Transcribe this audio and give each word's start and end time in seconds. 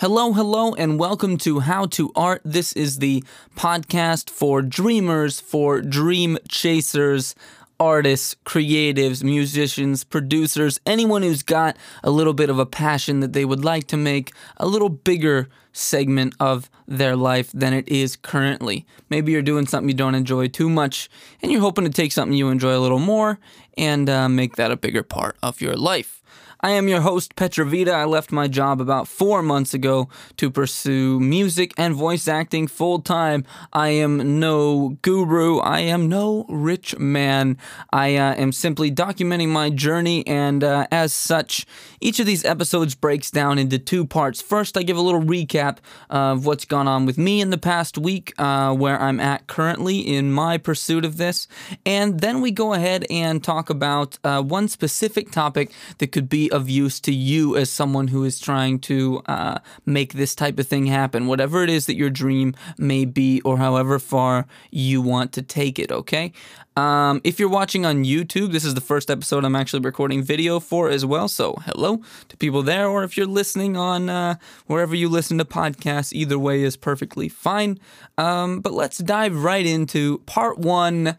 Hello, 0.00 0.32
hello, 0.32 0.72
and 0.76 0.98
welcome 0.98 1.36
to 1.36 1.60
How 1.60 1.84
to 1.88 2.10
Art. 2.16 2.40
This 2.42 2.72
is 2.72 3.00
the 3.00 3.22
podcast 3.54 4.30
for 4.30 4.62
dreamers, 4.62 5.40
for 5.40 5.82
dream 5.82 6.38
chasers, 6.48 7.34
artists, 7.78 8.34
creatives, 8.46 9.22
musicians, 9.22 10.04
producers, 10.04 10.80
anyone 10.86 11.20
who's 11.20 11.42
got 11.42 11.76
a 12.02 12.10
little 12.10 12.32
bit 12.32 12.48
of 12.48 12.58
a 12.58 12.64
passion 12.64 13.20
that 13.20 13.34
they 13.34 13.44
would 13.44 13.62
like 13.62 13.88
to 13.88 13.98
make 13.98 14.32
a 14.56 14.66
little 14.66 14.88
bigger 14.88 15.50
segment 15.74 16.34
of 16.40 16.70
their 16.88 17.14
life 17.14 17.52
than 17.52 17.74
it 17.74 17.86
is 17.86 18.16
currently. 18.16 18.86
Maybe 19.10 19.32
you're 19.32 19.42
doing 19.42 19.66
something 19.66 19.90
you 19.90 19.94
don't 19.94 20.14
enjoy 20.14 20.48
too 20.48 20.70
much 20.70 21.10
and 21.42 21.52
you're 21.52 21.60
hoping 21.60 21.84
to 21.84 21.90
take 21.90 22.12
something 22.12 22.38
you 22.38 22.48
enjoy 22.48 22.74
a 22.74 22.80
little 22.80 22.98
more 22.98 23.38
and 23.76 24.08
uh, 24.08 24.30
make 24.30 24.56
that 24.56 24.70
a 24.70 24.78
bigger 24.78 25.02
part 25.02 25.36
of 25.42 25.60
your 25.60 25.74
life. 25.74 26.20
I 26.62 26.72
am 26.72 26.88
your 26.88 27.00
host, 27.00 27.36
Petrovita. 27.36 27.90
I 27.90 28.04
left 28.04 28.30
my 28.30 28.46
job 28.46 28.82
about 28.82 29.08
four 29.08 29.40
months 29.40 29.72
ago 29.72 30.10
to 30.36 30.50
pursue 30.50 31.18
music 31.18 31.72
and 31.78 31.94
voice 31.94 32.28
acting 32.28 32.66
full 32.66 33.00
time. 33.00 33.46
I 33.72 33.88
am 33.88 34.38
no 34.38 34.98
guru. 35.00 35.58
I 35.60 35.80
am 35.80 36.10
no 36.10 36.44
rich 36.50 36.98
man. 36.98 37.56
I 37.94 38.16
uh, 38.16 38.34
am 38.34 38.52
simply 38.52 38.90
documenting 38.90 39.48
my 39.48 39.70
journey, 39.70 40.26
and 40.26 40.62
uh, 40.62 40.86
as 40.92 41.14
such, 41.14 41.64
each 41.98 42.20
of 42.20 42.26
these 42.26 42.44
episodes 42.44 42.94
breaks 42.94 43.30
down 43.30 43.58
into 43.58 43.78
two 43.78 44.04
parts. 44.04 44.42
First, 44.42 44.76
I 44.76 44.82
give 44.82 44.98
a 44.98 45.02
little 45.02 45.22
recap 45.22 45.78
of 46.10 46.44
what's 46.44 46.66
gone 46.66 46.86
on 46.86 47.06
with 47.06 47.16
me 47.16 47.40
in 47.40 47.48
the 47.48 47.58
past 47.58 47.96
week, 47.96 48.34
uh, 48.36 48.74
where 48.74 49.00
I'm 49.00 49.18
at 49.18 49.46
currently 49.46 50.00
in 50.00 50.30
my 50.30 50.58
pursuit 50.58 51.06
of 51.06 51.16
this, 51.16 51.48
and 51.86 52.20
then 52.20 52.42
we 52.42 52.50
go 52.50 52.74
ahead 52.74 53.06
and 53.08 53.42
talk 53.42 53.70
about 53.70 54.18
uh, 54.24 54.42
one 54.42 54.68
specific 54.68 55.30
topic 55.30 55.72
that 55.98 56.12
could 56.12 56.28
be 56.28 56.49
of 56.50 56.68
use 56.68 57.00
to 57.00 57.12
you 57.12 57.56
as 57.56 57.70
someone 57.70 58.08
who 58.08 58.24
is 58.24 58.38
trying 58.38 58.78
to 58.80 59.22
uh, 59.26 59.58
make 59.86 60.14
this 60.14 60.34
type 60.34 60.58
of 60.58 60.66
thing 60.66 60.86
happen, 60.86 61.26
whatever 61.26 61.62
it 61.62 61.70
is 61.70 61.86
that 61.86 61.96
your 61.96 62.10
dream 62.10 62.54
may 62.78 63.04
be, 63.04 63.40
or 63.42 63.58
however 63.58 63.98
far 63.98 64.46
you 64.70 65.00
want 65.02 65.32
to 65.32 65.42
take 65.42 65.78
it, 65.78 65.90
okay? 65.90 66.32
Um, 66.76 67.20
if 67.24 67.38
you're 67.38 67.48
watching 67.48 67.84
on 67.84 68.04
YouTube, 68.04 68.52
this 68.52 68.64
is 68.64 68.74
the 68.74 68.80
first 68.80 69.10
episode 69.10 69.44
I'm 69.44 69.56
actually 69.56 69.80
recording 69.80 70.22
video 70.22 70.60
for 70.60 70.88
as 70.88 71.04
well. 71.04 71.28
So, 71.28 71.54
hello 71.66 72.02
to 72.28 72.36
people 72.36 72.62
there. 72.62 72.88
Or 72.88 73.02
if 73.02 73.16
you're 73.16 73.26
listening 73.26 73.76
on 73.76 74.08
uh, 74.08 74.36
wherever 74.66 74.94
you 74.94 75.08
listen 75.08 75.36
to 75.38 75.44
podcasts, 75.44 76.12
either 76.12 76.38
way 76.38 76.62
is 76.62 76.76
perfectly 76.76 77.28
fine. 77.28 77.78
Um, 78.16 78.60
but 78.60 78.72
let's 78.72 78.98
dive 78.98 79.42
right 79.42 79.66
into 79.66 80.18
part 80.20 80.58
one 80.58 81.18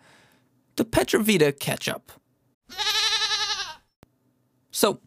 the 0.77 0.85
Petrovita 0.85 1.59
catch 1.59 1.89
up. 1.89 2.11
So, 4.71 5.01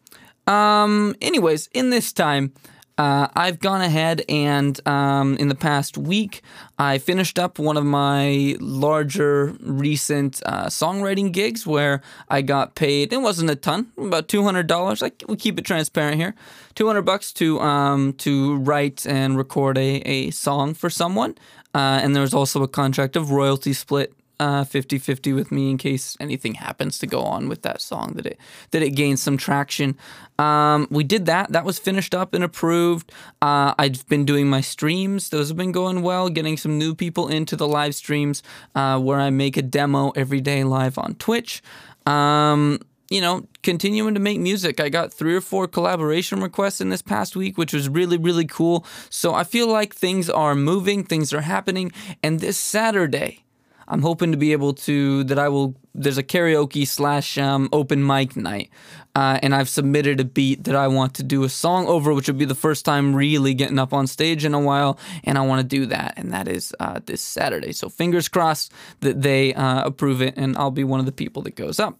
um, 0.47 1.15
anyways, 1.21 1.67
in 1.73 1.89
this 1.89 2.13
time, 2.13 2.53
uh, 2.97 3.27
I've 3.35 3.59
gone 3.59 3.81
ahead 3.81 4.23
and 4.29 4.79
um, 4.87 5.35
in 5.35 5.49
the 5.49 5.55
past 5.55 5.97
week, 5.97 6.41
I 6.79 6.97
finished 6.97 7.37
up 7.37 7.59
one 7.59 7.75
of 7.75 7.83
my 7.83 8.55
larger 8.61 9.55
recent 9.59 10.41
uh, 10.45 10.67
songwriting 10.67 11.33
gigs 11.33 11.67
where 11.67 12.01
I 12.29 12.41
got 12.41 12.75
paid. 12.75 13.11
It 13.11 13.17
wasn't 13.17 13.49
a 13.49 13.55
ton, 13.55 13.91
about 13.97 14.29
two 14.29 14.43
hundred 14.43 14.67
dollars. 14.67 15.01
Like 15.01 15.23
we 15.27 15.35
keep 15.35 15.59
it 15.59 15.65
transparent 15.65 16.15
here, 16.15 16.35
two 16.73 16.87
hundred 16.87 17.01
bucks 17.01 17.33
to 17.33 17.59
um, 17.59 18.13
to 18.13 18.55
write 18.57 19.05
and 19.05 19.37
record 19.37 19.77
a, 19.77 19.97
a 20.05 20.31
song 20.31 20.73
for 20.73 20.89
someone. 20.89 21.35
Uh, 21.73 21.99
and 22.01 22.15
there 22.15 22.21
was 22.21 22.33
also 22.33 22.63
a 22.63 22.67
contract 22.69 23.17
of 23.17 23.31
royalty 23.31 23.73
split 23.73 24.13
uh, 24.39 24.63
50-50 24.63 25.33
with 25.35 25.51
me 25.51 25.69
in 25.71 25.77
case 25.77 26.17
anything 26.19 26.55
happens 26.55 26.97
to 26.99 27.07
go 27.07 27.21
on 27.21 27.47
with 27.47 27.61
that 27.63 27.81
song 27.81 28.13
that 28.15 28.25
it 28.25 28.39
that 28.71 28.81
it 28.81 28.91
gains 28.91 29.21
some 29.21 29.37
traction. 29.37 29.97
Um, 30.37 30.87
we 30.89 31.03
did 31.03 31.25
that. 31.27 31.51
That 31.51 31.65
was 31.65 31.79
finished 31.79 32.13
up 32.13 32.33
and 32.33 32.43
approved. 32.43 33.11
Uh, 33.41 33.73
I've 33.77 34.07
been 34.07 34.25
doing 34.25 34.49
my 34.49 34.61
streams. 34.61 35.29
Those 35.29 35.47
have 35.49 35.57
been 35.57 35.71
going 35.71 36.01
well. 36.01 36.29
Getting 36.29 36.57
some 36.57 36.77
new 36.77 36.93
people 36.95 37.27
into 37.27 37.55
the 37.55 37.67
live 37.67 37.95
streams 37.95 38.43
uh, 38.73 38.99
where 38.99 39.19
I 39.19 39.29
make 39.29 39.57
a 39.57 39.61
demo 39.61 40.11
every 40.11 40.41
day 40.41 40.63
live 40.63 40.97
on 40.97 41.15
Twitch. 41.15 41.61
Um, 42.05 42.79
you 43.09 43.21
know, 43.21 43.47
continuing 43.61 44.13
to 44.15 44.19
make 44.19 44.39
music. 44.39 44.79
I 44.79 44.89
got 44.89 45.13
three 45.13 45.35
or 45.35 45.41
four 45.41 45.67
collaboration 45.67 46.41
requests 46.41 46.81
in 46.81 46.89
this 46.89 47.01
past 47.01 47.35
week, 47.35 47.57
which 47.57 47.73
was 47.73 47.87
really, 47.87 48.17
really 48.17 48.45
cool. 48.45 48.85
So 49.09 49.33
I 49.33 49.43
feel 49.43 49.67
like 49.67 49.93
things 49.93 50.29
are 50.29 50.55
moving, 50.55 51.03
things 51.03 51.31
are 51.33 51.41
happening. 51.41 51.91
And 52.23 52.39
this 52.39 52.57
Saturday, 52.57 53.44
I'm 53.87 54.01
hoping 54.01 54.31
to 54.31 54.37
be 54.37 54.51
able 54.51 54.73
to 54.73 55.23
that 55.25 55.39
I 55.39 55.49
will. 55.49 55.75
There's 55.93 56.17
a 56.17 56.23
karaoke 56.23 56.87
slash 56.87 57.37
um, 57.37 57.69
open 57.71 58.05
mic 58.05 58.35
night, 58.35 58.69
uh, 59.15 59.39
and 59.41 59.55
I've 59.55 59.69
submitted 59.69 60.19
a 60.19 60.25
beat 60.25 60.65
that 60.65 60.75
I 60.75 60.87
want 60.87 61.13
to 61.15 61.23
do 61.23 61.43
a 61.43 61.49
song 61.49 61.87
over, 61.87 62.13
which 62.13 62.27
would 62.27 62.37
be 62.37 62.45
the 62.45 62.55
first 62.55 62.83
time 62.83 63.15
really 63.15 63.53
getting 63.53 63.79
up 63.79 63.93
on 63.93 64.07
stage 64.07 64.43
in 64.43 64.53
a 64.53 64.59
while, 64.59 64.99
and 65.23 65.37
I 65.37 65.41
want 65.41 65.61
to 65.61 65.67
do 65.67 65.85
that, 65.87 66.15
and 66.17 66.33
that 66.33 66.47
is 66.47 66.73
uh, 66.79 66.99
this 67.05 67.21
Saturday. 67.21 67.71
So 67.71 67.87
fingers 67.89 68.27
crossed 68.27 68.73
that 68.99 69.21
they 69.21 69.53
uh, 69.53 69.85
approve 69.85 70.21
it, 70.21 70.33
and 70.37 70.57
I'll 70.57 70.71
be 70.71 70.83
one 70.83 70.99
of 70.99 71.05
the 71.05 71.11
people 71.11 71.41
that 71.43 71.55
goes 71.55 71.79
up. 71.79 71.97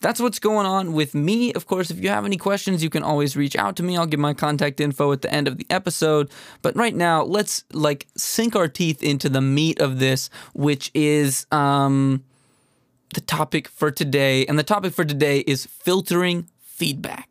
That's 0.00 0.20
what's 0.20 0.38
going 0.38 0.66
on 0.66 0.92
with 0.92 1.14
me. 1.14 1.52
Of 1.52 1.66
course, 1.66 1.90
if 1.90 2.00
you 2.00 2.08
have 2.08 2.24
any 2.24 2.36
questions, 2.36 2.82
you 2.82 2.90
can 2.90 3.02
always 3.02 3.36
reach 3.36 3.56
out 3.56 3.76
to 3.76 3.82
me. 3.82 3.96
I'll 3.96 4.06
give 4.06 4.20
my 4.20 4.34
contact 4.34 4.80
info 4.80 5.12
at 5.12 5.22
the 5.22 5.32
end 5.32 5.48
of 5.48 5.58
the 5.58 5.66
episode. 5.70 6.30
But 6.62 6.76
right 6.76 6.94
now, 6.94 7.22
let's 7.22 7.64
like 7.72 8.06
sink 8.16 8.56
our 8.56 8.68
teeth 8.68 9.02
into 9.02 9.28
the 9.28 9.40
meat 9.40 9.80
of 9.80 9.98
this, 9.98 10.30
which 10.54 10.90
is 10.94 11.46
um, 11.52 12.24
the 13.14 13.20
topic 13.20 13.68
for 13.68 13.90
today. 13.90 14.46
And 14.46 14.58
the 14.58 14.64
topic 14.64 14.92
for 14.92 15.04
today 15.04 15.40
is 15.40 15.66
filtering 15.66 16.48
feedback. 16.60 17.29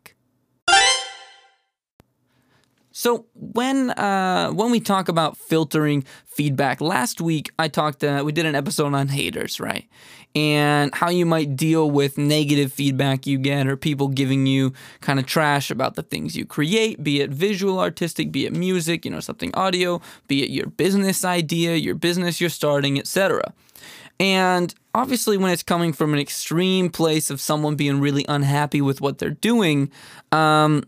So 2.92 3.26
when 3.34 3.90
uh, 3.90 4.50
when 4.50 4.70
we 4.70 4.80
talk 4.80 5.08
about 5.08 5.36
filtering 5.36 6.04
feedback, 6.26 6.80
last 6.80 7.20
week 7.20 7.50
I 7.58 7.68
talked. 7.68 8.02
Uh, 8.02 8.22
we 8.24 8.32
did 8.32 8.46
an 8.46 8.54
episode 8.54 8.94
on 8.94 9.08
haters, 9.08 9.60
right? 9.60 9.88
And 10.34 10.94
how 10.94 11.10
you 11.10 11.26
might 11.26 11.56
deal 11.56 11.90
with 11.90 12.16
negative 12.16 12.72
feedback 12.72 13.26
you 13.26 13.38
get, 13.38 13.66
or 13.66 13.76
people 13.76 14.08
giving 14.08 14.46
you 14.46 14.72
kind 15.00 15.18
of 15.18 15.26
trash 15.26 15.70
about 15.70 15.94
the 15.94 16.02
things 16.02 16.36
you 16.36 16.44
create, 16.44 17.02
be 17.02 17.20
it 17.20 17.30
visual, 17.30 17.80
artistic, 17.80 18.30
be 18.30 18.46
it 18.46 18.52
music, 18.52 19.04
you 19.04 19.10
know, 19.10 19.20
something 19.20 19.52
audio, 19.54 20.00
be 20.28 20.44
it 20.44 20.50
your 20.50 20.66
business 20.66 21.24
idea, 21.24 21.74
your 21.74 21.96
business 21.96 22.40
you're 22.40 22.50
starting, 22.50 22.98
etc. 22.98 23.52
And 24.20 24.74
obviously, 24.94 25.36
when 25.36 25.50
it's 25.50 25.62
coming 25.62 25.92
from 25.92 26.12
an 26.12 26.20
extreme 26.20 26.90
place 26.90 27.30
of 27.30 27.40
someone 27.40 27.74
being 27.74 28.00
really 28.00 28.24
unhappy 28.28 28.80
with 28.80 29.00
what 29.00 29.18
they're 29.18 29.30
doing, 29.30 29.90
um, 30.30 30.84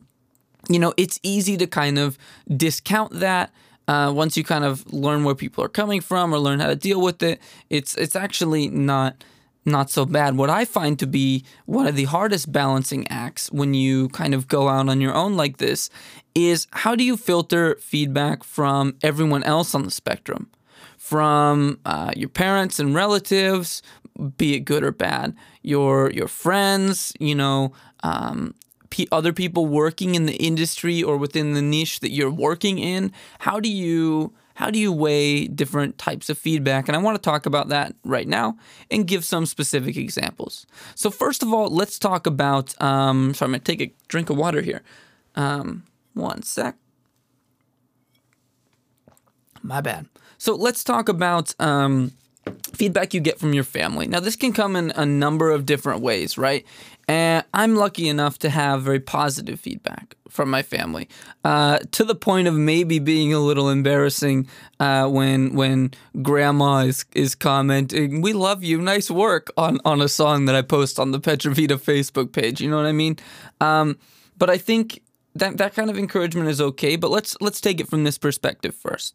you 0.69 0.79
know, 0.79 0.95
it's 0.97 1.19
easy 1.23 1.57
to 1.57 1.67
kind 1.67 1.99
of 1.99 2.19
discount 2.55 3.21
that. 3.21 3.53
Uh, 3.89 4.13
once 4.15 4.37
you 4.37 4.45
kind 4.45 4.65
of 4.65 4.91
learn 4.93 5.25
where 5.25 5.35
people 5.35 5.63
are 5.65 5.69
coming 5.69 6.01
from 6.01 6.33
or 6.33 6.39
learn 6.39 6.61
how 6.61 6.69
to 6.69 6.77
deal 6.77 7.01
with 7.01 7.21
it, 7.21 7.41
it's 7.69 7.97
it's 7.97 8.15
actually 8.15 8.69
not 8.69 9.25
not 9.65 9.91
so 9.91 10.05
bad. 10.05 10.37
What 10.37 10.51
I 10.51 10.65
find 10.65 10.99
to 10.99 11.07
be 11.07 11.45
one 11.67 11.87
of 11.87 11.97
the 11.97 12.05
hardest 12.05 12.51
balancing 12.53 13.07
acts 13.09 13.51
when 13.53 13.75
you 13.75 14.09
kind 14.09 14.35
of 14.35 14.49
go 14.49 14.69
out 14.69 14.89
on 14.89 15.01
your 15.01 15.15
own 15.15 15.37
like 15.37 15.59
this 15.59 15.91
is 16.35 16.67
how 16.73 16.95
do 16.95 17.05
you 17.05 17.17
filter 17.17 17.77
feedback 17.81 18.43
from 18.45 18.97
everyone 19.03 19.43
else 19.43 19.75
on 19.75 19.85
the 19.85 19.91
spectrum? 19.91 20.51
From 20.97 21.79
uh, 21.85 22.13
your 22.17 22.29
parents 22.29 22.79
and 22.79 22.95
relatives, 22.95 23.83
be 24.37 24.55
it 24.55 24.61
good 24.61 24.85
or 24.85 24.93
bad, 24.93 25.35
your 25.63 26.11
your 26.11 26.29
friends, 26.29 27.13
you 27.19 27.35
know, 27.35 27.73
um, 28.03 28.55
other 29.11 29.33
people 29.33 29.67
working 29.67 30.15
in 30.15 30.27
the 30.27 30.37
industry 30.37 31.03
or 31.03 31.17
within 31.17 31.55
the 31.55 31.63
niche 31.63 32.01
that 32.01 32.11
you're 32.11 32.31
working 32.31 32.79
in? 32.79 33.13
How 33.41 33.61
do 33.61 33.71
you 33.71 34.33
how 34.55 34.71
do 34.71 34.79
you 34.79 34.93
weigh 34.93 35.47
different 35.47 35.99
types 35.99 36.29
of 36.29 36.39
feedback? 36.39 36.89
And 36.89 36.97
I 36.97 37.01
want 37.01 37.17
to 37.17 37.23
talk 37.23 37.47
about 37.47 37.69
that 37.69 37.95
right 38.05 38.29
now 38.29 38.57
and 38.91 39.07
give 39.07 39.25
some 39.25 39.47
specific 39.47 39.97
examples. 39.97 40.67
So 40.95 41.11
first 41.11 41.43
of 41.43 41.53
all, 41.53 41.69
let's 41.69 41.99
talk 41.99 42.27
about. 42.27 42.81
Um, 42.81 43.35
sorry, 43.35 43.49
I'm 43.49 43.53
gonna 43.53 43.61
take 43.61 43.81
a 43.81 43.93
drink 44.09 44.31
of 44.31 44.37
water 44.37 44.61
here. 44.61 44.83
Um, 45.35 45.85
one 46.15 46.43
sec. 46.43 46.77
My 49.63 49.81
bad. 49.81 50.07
So 50.39 50.55
let's 50.55 50.83
talk 50.83 51.09
about 51.09 51.55
um, 51.61 52.13
feedback 52.75 53.15
you 53.15 53.21
get 53.21 53.39
from 53.39 53.53
your 53.53 53.65
family. 53.65 54.07
Now, 54.07 54.21
this 54.21 54.37
can 54.37 54.53
come 54.53 54.77
in 54.77 54.91
a 54.93 55.07
number 55.07 55.51
of 55.51 55.67
different 55.67 56.01
ways, 56.01 56.37
right? 56.37 56.67
And 57.09 57.45
I'm 57.53 57.77
lucky 57.77 58.09
enough 58.09 58.39
to 58.39 58.51
have 58.51 58.83
very 58.83 59.01
positive 59.01 59.61
feedback 59.61 60.17
from 60.29 60.51
my 60.51 60.63
family, 60.63 61.09
uh, 61.45 61.79
to 61.91 62.05
the 62.05 62.15
point 62.15 62.49
of 62.49 62.55
maybe 62.55 62.99
being 62.99 63.35
a 63.35 63.39
little 63.39 63.69
embarrassing 63.69 64.49
uh, 64.81 65.07
when 65.07 65.55
when 65.55 65.91
grandma 66.23 66.79
is, 66.79 67.05
is 67.15 67.35
commenting, 67.35 68.23
"We 68.23 68.33
love 68.33 68.65
you, 68.65 68.81
nice 68.81 69.11
work" 69.11 69.51
on 69.57 69.79
on 69.85 70.01
a 70.01 70.09
song 70.09 70.47
that 70.47 70.55
I 70.55 70.63
post 70.63 70.99
on 70.99 71.11
the 71.11 71.21
Petrovita 71.21 71.77
Facebook 71.77 72.33
page. 72.33 72.61
You 72.61 72.71
know 72.71 72.77
what 72.77 72.87
I 72.87 72.93
mean? 72.93 73.19
Um, 73.61 73.99
but 74.39 74.49
I 74.49 74.57
think 74.57 75.03
that 75.35 75.59
that 75.59 75.75
kind 75.75 75.91
of 75.91 75.99
encouragement 75.99 76.49
is 76.49 76.61
okay. 76.61 76.97
But 76.97 77.11
let's 77.11 77.37
let's 77.41 77.61
take 77.61 77.81
it 77.81 77.89
from 77.89 78.05
this 78.05 78.17
perspective 78.17 78.75
first. 78.75 79.15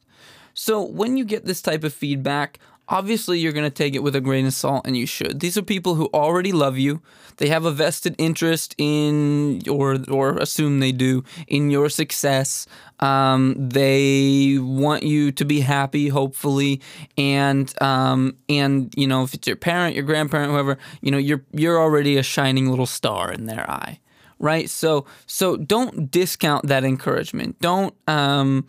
So 0.53 0.81
when 0.81 1.17
you 1.17 1.25
get 1.25 1.45
this 1.45 1.61
type 1.61 1.83
of 1.83 1.93
feedback, 1.93 2.59
obviously 2.89 3.39
you're 3.39 3.51
going 3.51 3.65
to 3.65 3.69
take 3.69 3.95
it 3.95 4.03
with 4.03 4.15
a 4.15 4.21
grain 4.21 4.45
of 4.45 4.53
salt 4.53 4.85
and 4.85 4.95
you 4.95 5.05
should. 5.05 5.39
These 5.39 5.57
are 5.57 5.61
people 5.61 5.95
who 5.95 6.09
already 6.13 6.51
love 6.51 6.77
you. 6.77 7.01
They 7.37 7.49
have 7.49 7.65
a 7.65 7.71
vested 7.71 8.15
interest 8.17 8.73
in 8.77 9.61
or 9.69 9.97
or 10.09 10.37
assume 10.37 10.79
they 10.79 10.91
do 10.91 11.23
in 11.47 11.69
your 11.69 11.89
success. 11.89 12.65
Um, 12.99 13.55
they 13.57 14.57
want 14.59 15.03
you 15.03 15.31
to 15.31 15.45
be 15.45 15.59
happy 15.59 16.07
hopefully 16.07 16.81
and 17.15 17.71
um, 17.81 18.37
and 18.49 18.91
you 18.97 19.05
know 19.05 19.23
if 19.23 19.35
it's 19.35 19.45
your 19.45 19.55
parent 19.55 19.93
your 19.93 20.03
grandparent 20.03 20.51
whoever 20.51 20.79
you 21.01 21.11
know 21.11 21.19
you're 21.19 21.43
you're 21.51 21.79
already 21.79 22.17
a 22.17 22.23
shining 22.23 22.69
little 22.71 22.87
star 22.87 23.31
in 23.31 23.45
their 23.45 23.69
eye 23.69 23.99
right? 24.39 24.69
So 24.69 25.05
so 25.25 25.57
don't 25.57 26.11
discount 26.11 26.67
that 26.67 26.83
encouragement. 26.83 27.59
Don't 27.59 27.95
um, 28.07 28.67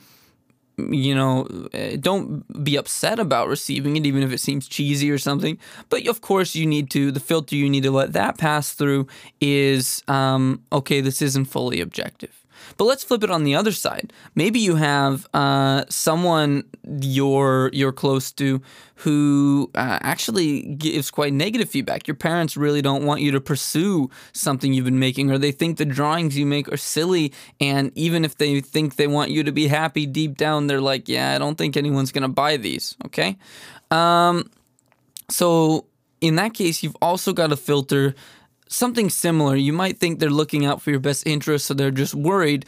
you 0.78 1.14
know, 1.14 1.46
eh, 1.72 1.96
don't 2.00 2.64
be 2.64 2.76
upset 2.76 3.18
about 3.18 3.48
receiving 3.48 3.96
it, 3.96 4.06
even 4.06 4.22
if 4.22 4.32
it 4.32 4.38
seems 4.38 4.68
cheesy 4.68 5.10
or 5.10 5.18
something. 5.18 5.58
But 5.88 6.06
of 6.06 6.20
course, 6.20 6.54
you 6.54 6.66
need 6.66 6.90
to, 6.90 7.10
the 7.10 7.20
filter 7.20 7.56
you 7.56 7.68
need 7.68 7.82
to 7.82 7.90
let 7.90 8.12
that 8.12 8.38
pass 8.38 8.72
through 8.72 9.08
is 9.40 10.02
um, 10.08 10.62
okay, 10.72 11.00
this 11.00 11.20
isn't 11.20 11.46
fully 11.46 11.80
objective. 11.80 12.44
But 12.76 12.84
let's 12.84 13.04
flip 13.04 13.24
it 13.24 13.30
on 13.30 13.44
the 13.44 13.54
other 13.54 13.72
side. 13.72 14.12
Maybe 14.34 14.58
you 14.58 14.76
have 14.76 15.26
uh, 15.34 15.84
someone 15.88 16.64
you're 17.00 17.70
you're 17.72 17.92
close 17.92 18.32
to 18.32 18.60
who 18.96 19.70
uh, 19.74 19.98
actually 20.02 20.74
gives 20.74 21.10
quite 21.10 21.32
negative 21.32 21.70
feedback. 21.70 22.08
Your 22.08 22.16
parents 22.16 22.56
really 22.56 22.82
don't 22.82 23.04
want 23.04 23.20
you 23.20 23.30
to 23.32 23.40
pursue 23.40 24.10
something 24.32 24.72
you've 24.72 24.84
been 24.84 24.98
making, 24.98 25.30
or 25.30 25.38
they 25.38 25.52
think 25.52 25.78
the 25.78 25.84
drawings 25.84 26.36
you 26.36 26.46
make 26.46 26.72
are 26.72 26.76
silly. 26.76 27.32
And 27.60 27.92
even 27.94 28.24
if 28.24 28.36
they 28.38 28.60
think 28.60 28.96
they 28.96 29.06
want 29.06 29.30
you 29.30 29.44
to 29.44 29.52
be 29.52 29.68
happy 29.68 30.06
deep 30.06 30.36
down, 30.36 30.66
they're 30.66 30.80
like, 30.80 31.08
"Yeah, 31.08 31.34
I 31.34 31.38
don't 31.38 31.56
think 31.56 31.76
anyone's 31.76 32.12
gonna 32.12 32.28
buy 32.28 32.56
these." 32.56 32.96
Okay, 33.06 33.36
um, 33.90 34.50
so 35.30 35.86
in 36.20 36.36
that 36.36 36.54
case, 36.54 36.82
you've 36.82 36.96
also 37.00 37.32
got 37.32 37.48
to 37.48 37.56
filter 37.56 38.14
something 38.68 39.10
similar. 39.10 39.56
You 39.56 39.72
might 39.72 39.98
think 39.98 40.18
they're 40.18 40.30
looking 40.30 40.64
out 40.64 40.80
for 40.80 40.90
your 40.90 41.00
best 41.00 41.26
interest, 41.26 41.66
so 41.66 41.74
they're 41.74 41.90
just 41.90 42.14
worried. 42.14 42.64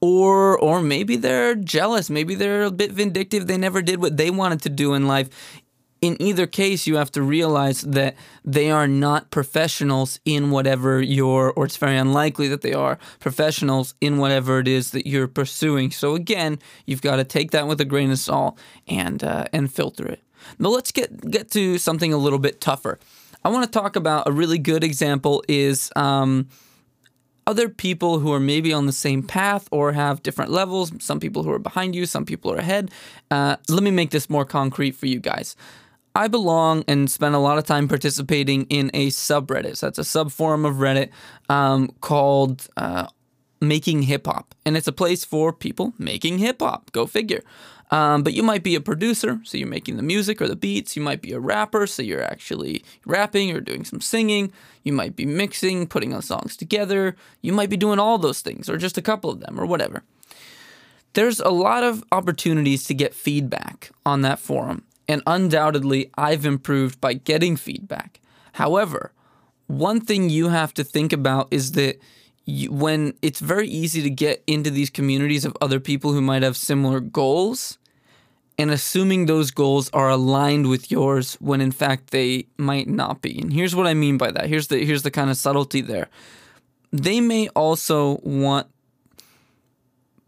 Or, 0.00 0.56
or 0.58 0.80
maybe 0.80 1.16
they're 1.16 1.56
jealous. 1.56 2.08
Maybe 2.08 2.34
they're 2.36 2.62
a 2.62 2.70
bit 2.70 2.92
vindictive. 2.92 3.46
They 3.46 3.56
never 3.58 3.82
did 3.82 4.00
what 4.00 4.16
they 4.16 4.30
wanted 4.30 4.62
to 4.62 4.68
do 4.68 4.94
in 4.94 5.08
life. 5.08 5.28
In 6.00 6.16
either 6.22 6.46
case, 6.46 6.86
you 6.86 6.94
have 6.94 7.10
to 7.12 7.22
realize 7.22 7.82
that 7.82 8.14
they 8.44 8.70
are 8.70 8.86
not 8.86 9.32
professionals 9.32 10.20
in 10.24 10.52
whatever 10.52 11.02
you're, 11.02 11.50
or 11.50 11.64
it's 11.64 11.76
very 11.76 11.98
unlikely 11.98 12.46
that 12.48 12.60
they 12.60 12.72
are 12.72 13.00
professionals 13.18 13.94
in 14.00 14.18
whatever 14.18 14.60
it 14.60 14.68
is 14.68 14.92
that 14.92 15.08
you're 15.08 15.26
pursuing. 15.26 15.90
So 15.90 16.14
again, 16.14 16.60
you've 16.86 17.02
got 17.02 17.16
to 17.16 17.24
take 17.24 17.50
that 17.50 17.66
with 17.66 17.80
a 17.80 17.84
grain 17.84 18.12
of 18.12 18.20
salt 18.20 18.56
and 18.86 19.24
uh, 19.24 19.46
and 19.52 19.72
filter 19.72 20.06
it. 20.06 20.22
Now 20.60 20.68
let's 20.68 20.92
get 20.92 21.28
get 21.28 21.50
to 21.50 21.78
something 21.78 22.12
a 22.12 22.18
little 22.18 22.38
bit 22.38 22.60
tougher. 22.60 23.00
I 23.44 23.50
want 23.50 23.64
to 23.64 23.70
talk 23.70 23.96
about 23.96 24.28
a 24.28 24.32
really 24.32 24.58
good 24.58 24.82
example 24.82 25.42
is 25.48 25.90
um, 25.96 26.48
other 27.46 27.68
people 27.68 28.18
who 28.18 28.32
are 28.32 28.40
maybe 28.40 28.72
on 28.72 28.86
the 28.86 28.92
same 28.92 29.22
path 29.22 29.68
or 29.70 29.92
have 29.92 30.22
different 30.22 30.50
levels. 30.50 30.92
Some 30.98 31.20
people 31.20 31.44
who 31.44 31.50
are 31.50 31.58
behind 31.58 31.94
you, 31.94 32.04
some 32.04 32.24
people 32.24 32.52
are 32.52 32.58
ahead. 32.58 32.90
Uh, 33.30 33.56
let 33.68 33.82
me 33.82 33.90
make 33.90 34.10
this 34.10 34.28
more 34.28 34.44
concrete 34.44 34.92
for 34.92 35.06
you 35.06 35.20
guys. 35.20 35.56
I 36.14 36.26
belong 36.26 36.84
and 36.88 37.10
spend 37.10 37.34
a 37.34 37.38
lot 37.38 37.58
of 37.58 37.64
time 37.64 37.86
participating 37.86 38.64
in 38.64 38.90
a 38.92 39.08
subreddit. 39.08 39.76
So 39.76 39.86
that's 39.86 39.98
a 39.98 40.02
subforum 40.02 40.68
of 40.68 40.76
Reddit 40.76 41.10
um, 41.48 41.90
called 42.00 42.66
uh, 42.76 43.06
Making 43.60 44.02
Hip 44.02 44.26
Hop. 44.26 44.54
And 44.66 44.76
it's 44.76 44.88
a 44.88 44.92
place 44.92 45.24
for 45.24 45.52
people 45.52 45.94
making 45.96 46.38
hip 46.38 46.60
hop. 46.60 46.90
Go 46.92 47.06
figure. 47.06 47.42
Um, 47.90 48.22
but 48.22 48.34
you 48.34 48.42
might 48.42 48.62
be 48.62 48.74
a 48.74 48.80
producer, 48.80 49.40
so 49.44 49.56
you're 49.56 49.66
making 49.66 49.96
the 49.96 50.02
music 50.02 50.42
or 50.42 50.48
the 50.48 50.56
beats. 50.56 50.94
You 50.94 51.02
might 51.02 51.22
be 51.22 51.32
a 51.32 51.40
rapper, 51.40 51.86
so 51.86 52.02
you're 52.02 52.22
actually 52.22 52.84
rapping 53.06 53.50
or 53.50 53.60
doing 53.60 53.84
some 53.84 54.00
singing. 54.00 54.52
You 54.82 54.92
might 54.92 55.16
be 55.16 55.24
mixing, 55.24 55.86
putting 55.86 56.12
on 56.12 56.22
songs 56.22 56.56
together. 56.56 57.16
You 57.40 57.52
might 57.52 57.70
be 57.70 57.76
doing 57.76 57.98
all 57.98 58.18
those 58.18 58.40
things, 58.40 58.68
or 58.68 58.76
just 58.76 58.98
a 58.98 59.02
couple 59.02 59.30
of 59.30 59.40
them, 59.40 59.58
or 59.58 59.64
whatever. 59.64 60.02
There's 61.14 61.40
a 61.40 61.48
lot 61.48 61.82
of 61.82 62.04
opportunities 62.12 62.84
to 62.84 62.94
get 62.94 63.14
feedback 63.14 63.90
on 64.04 64.20
that 64.22 64.38
forum, 64.38 64.84
and 65.08 65.22
undoubtedly, 65.26 66.10
I've 66.16 66.44
improved 66.44 67.00
by 67.00 67.14
getting 67.14 67.56
feedback. 67.56 68.20
However, 68.52 69.12
one 69.66 70.00
thing 70.00 70.28
you 70.28 70.48
have 70.48 70.74
to 70.74 70.84
think 70.84 71.12
about 71.12 71.48
is 71.50 71.72
that 71.72 71.98
when 72.70 73.14
it's 73.20 73.40
very 73.40 73.68
easy 73.68 74.02
to 74.02 74.10
get 74.10 74.42
into 74.46 74.70
these 74.70 74.88
communities 74.88 75.44
of 75.44 75.56
other 75.60 75.78
people 75.78 76.12
who 76.12 76.22
might 76.22 76.42
have 76.42 76.56
similar 76.56 76.98
goals 76.98 77.78
and 78.56 78.70
assuming 78.70 79.26
those 79.26 79.50
goals 79.50 79.90
are 79.92 80.08
aligned 80.08 80.68
with 80.68 80.90
yours 80.90 81.34
when 81.34 81.60
in 81.60 81.70
fact 81.70 82.10
they 82.10 82.46
might 82.56 82.88
not 82.88 83.20
be. 83.20 83.38
And 83.38 83.52
here's 83.52 83.76
what 83.76 83.86
I 83.86 83.94
mean 83.94 84.16
by 84.16 84.30
that. 84.32 84.46
Here's 84.46 84.68
the 84.68 84.84
here's 84.84 85.02
the 85.02 85.10
kind 85.10 85.30
of 85.30 85.36
subtlety 85.36 85.80
there. 85.80 86.08
They 86.90 87.20
may 87.20 87.48
also 87.48 88.18
want 88.22 88.66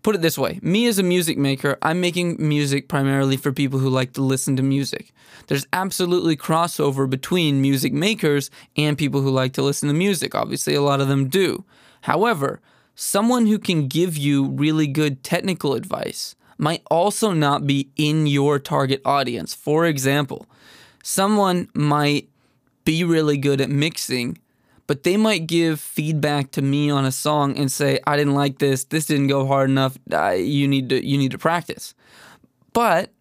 put 0.02 0.14
it 0.14 0.22
this 0.22 0.38
way 0.38 0.58
me 0.62 0.86
as 0.86 0.98
a 0.98 1.02
music 1.02 1.36
maker 1.36 1.76
i'm 1.82 2.00
making 2.00 2.36
music 2.38 2.88
primarily 2.88 3.36
for 3.36 3.52
people 3.52 3.78
who 3.78 3.90
like 3.90 4.14
to 4.14 4.22
listen 4.22 4.56
to 4.56 4.62
music 4.62 5.12
there's 5.48 5.66
absolutely 5.74 6.34
crossover 6.34 7.08
between 7.08 7.60
music 7.60 7.92
makers 7.92 8.50
and 8.78 8.96
people 8.96 9.20
who 9.20 9.28
like 9.28 9.52
to 9.52 9.60
listen 9.60 9.88
to 9.88 9.94
music 9.94 10.34
obviously 10.34 10.74
a 10.74 10.80
lot 10.80 11.02
of 11.02 11.08
them 11.08 11.28
do 11.28 11.62
However, 12.02 12.60
someone 12.94 13.46
who 13.46 13.58
can 13.58 13.88
give 13.88 14.16
you 14.16 14.44
really 14.44 14.86
good 14.86 15.22
technical 15.22 15.74
advice 15.74 16.34
might 16.58 16.82
also 16.90 17.32
not 17.32 17.66
be 17.66 17.90
in 17.96 18.26
your 18.26 18.58
target 18.58 19.00
audience. 19.04 19.54
For 19.54 19.86
example, 19.86 20.46
someone 21.02 21.68
might 21.74 22.28
be 22.84 23.04
really 23.04 23.38
good 23.38 23.60
at 23.60 23.70
mixing, 23.70 24.38
but 24.86 25.04
they 25.04 25.16
might 25.16 25.46
give 25.46 25.80
feedback 25.80 26.50
to 26.50 26.62
me 26.62 26.90
on 26.90 27.04
a 27.04 27.12
song 27.12 27.56
and 27.56 27.70
say, 27.70 28.00
"I 28.06 28.16
didn't 28.16 28.34
like 28.34 28.58
this. 28.58 28.84
This 28.84 29.06
didn't 29.06 29.28
go 29.28 29.46
hard 29.46 29.70
enough. 29.70 29.96
You 30.10 30.68
need 30.68 30.88
to 30.90 31.06
you 31.06 31.16
need 31.16 31.30
to 31.30 31.38
practice." 31.38 31.94
But 32.72 33.12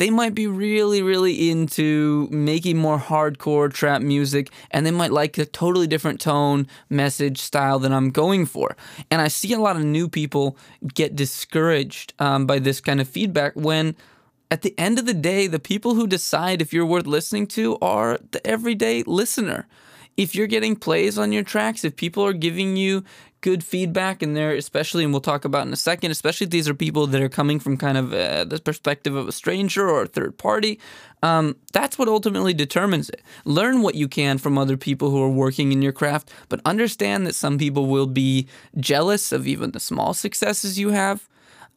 they 0.00 0.08
might 0.08 0.34
be 0.34 0.46
really, 0.46 1.02
really 1.02 1.50
into 1.50 2.26
making 2.30 2.78
more 2.78 2.98
hardcore 2.98 3.70
trap 3.70 4.00
music 4.00 4.50
and 4.70 4.86
they 4.86 4.90
might 4.90 5.12
like 5.12 5.36
a 5.36 5.44
totally 5.44 5.86
different 5.86 6.18
tone, 6.18 6.66
message, 6.88 7.36
style 7.38 7.78
than 7.78 7.92
I'm 7.92 8.08
going 8.08 8.46
for. 8.46 8.78
And 9.10 9.20
I 9.20 9.28
see 9.28 9.52
a 9.52 9.60
lot 9.60 9.76
of 9.76 9.84
new 9.84 10.08
people 10.08 10.56
get 10.94 11.14
discouraged 11.14 12.14
um, 12.18 12.46
by 12.46 12.58
this 12.58 12.80
kind 12.80 12.98
of 12.98 13.10
feedback 13.10 13.52
when 13.54 13.94
at 14.50 14.62
the 14.62 14.74
end 14.78 14.98
of 14.98 15.04
the 15.04 15.12
day, 15.12 15.46
the 15.46 15.60
people 15.60 15.94
who 15.94 16.06
decide 16.06 16.62
if 16.62 16.72
you're 16.72 16.86
worth 16.86 17.06
listening 17.06 17.46
to 17.48 17.76
are 17.82 18.18
the 18.30 18.44
everyday 18.46 19.02
listener 19.02 19.66
if 20.20 20.34
you're 20.34 20.46
getting 20.46 20.76
plays 20.76 21.18
on 21.18 21.32
your 21.32 21.42
tracks, 21.42 21.82
if 21.82 21.96
people 21.96 22.22
are 22.26 22.34
giving 22.34 22.76
you 22.76 23.02
good 23.40 23.64
feedback 23.64 24.20
and 24.20 24.36
they're 24.36 24.54
especially 24.54 25.02
and 25.02 25.14
we'll 25.14 25.20
talk 25.22 25.46
about 25.46 25.66
in 25.66 25.72
a 25.72 25.76
second 25.76 26.10
especially 26.10 26.44
if 26.44 26.50
these 26.50 26.68
are 26.68 26.74
people 26.74 27.06
that 27.06 27.22
are 27.22 27.28
coming 27.30 27.58
from 27.58 27.74
kind 27.74 27.96
of 27.96 28.12
uh, 28.12 28.44
the 28.44 28.58
perspective 28.58 29.16
of 29.16 29.26
a 29.26 29.32
stranger 29.32 29.88
or 29.88 30.02
a 30.02 30.06
third 30.06 30.36
party 30.36 30.78
um, 31.22 31.56
that's 31.72 31.98
what 31.98 32.08
ultimately 32.08 32.52
determines 32.52 33.08
it. 33.08 33.22
Learn 33.46 33.80
what 33.80 33.94
you 33.94 34.08
can 34.08 34.36
from 34.36 34.58
other 34.58 34.76
people 34.76 35.10
who 35.10 35.22
are 35.22 35.30
working 35.30 35.72
in 35.72 35.80
your 35.80 35.92
craft 35.92 36.30
but 36.50 36.60
understand 36.66 37.26
that 37.26 37.34
some 37.34 37.56
people 37.56 37.86
will 37.86 38.06
be 38.06 38.46
jealous 38.78 39.32
of 39.32 39.46
even 39.46 39.70
the 39.70 39.80
small 39.80 40.12
successes 40.12 40.78
you 40.78 40.90
have 40.90 41.26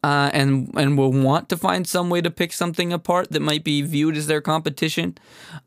uh, 0.02 0.28
and 0.34 0.70
and 0.76 0.98
will 0.98 1.12
want 1.12 1.48
to 1.48 1.56
find 1.56 1.86
some 1.86 2.10
way 2.10 2.20
to 2.20 2.30
pick 2.30 2.52
something 2.52 2.92
apart 2.92 3.30
that 3.30 3.40
might 3.40 3.64
be 3.64 3.80
viewed 3.80 4.18
as 4.18 4.26
their 4.26 4.42
competition. 4.42 5.16